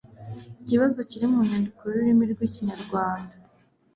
[0.61, 3.35] Ikibazo kiri mu-inyandiko y'ururimi rw'Ikinya-Rwanda.